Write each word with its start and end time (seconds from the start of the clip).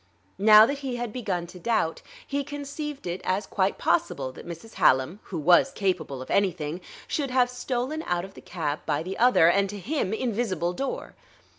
Now 0.39 0.65
that 0.65 0.79
he 0.79 0.95
had 0.95 1.13
begun 1.13 1.45
to 1.45 1.59
doubt, 1.59 2.01
he 2.25 2.43
conceived 2.43 3.05
it 3.05 3.21
as 3.23 3.45
quite 3.45 3.77
possible 3.77 4.31
that 4.31 4.47
Mrs. 4.47 4.73
Hallam 4.81 5.19
(who 5.25 5.37
was 5.37 5.71
capable 5.71 6.23
of 6.23 6.31
anything) 6.31 6.81
should 7.07 7.29
have 7.29 7.51
stolen 7.51 8.01
out 8.07 8.25
of 8.25 8.33
the 8.33 8.41
cab 8.41 8.79
by 8.87 9.03
the 9.03 9.19
other 9.19 9.47
and, 9.47 9.69
to 9.69 9.77
him, 9.77 10.11
invisible 10.11 10.73
door. 10.73 11.13